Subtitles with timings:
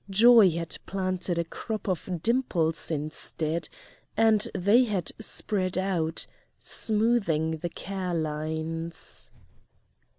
[0.09, 3.69] Joy had planted a crop of dimples instead,
[4.17, 6.25] and they had spread out,
[6.59, 9.29] smoothing the care lines.